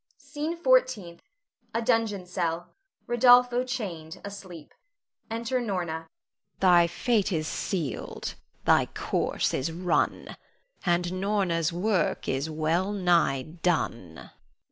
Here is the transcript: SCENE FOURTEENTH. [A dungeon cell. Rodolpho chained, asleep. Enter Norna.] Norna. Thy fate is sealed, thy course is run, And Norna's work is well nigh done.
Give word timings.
SCENE 0.17 0.57
FOURTEENTH. 0.57 1.21
[A 1.75 1.81
dungeon 1.83 2.25
cell. 2.25 2.73
Rodolpho 3.05 3.63
chained, 3.63 4.19
asleep. 4.25 4.73
Enter 5.29 5.61
Norna.] 5.61 5.67
Norna. 5.91 6.07
Thy 6.59 6.87
fate 6.87 7.31
is 7.31 7.47
sealed, 7.47 8.33
thy 8.65 8.87
course 8.87 9.53
is 9.53 9.71
run, 9.71 10.35
And 10.87 11.21
Norna's 11.21 11.71
work 11.71 12.27
is 12.27 12.49
well 12.49 12.91
nigh 12.91 13.43
done. 13.43 14.31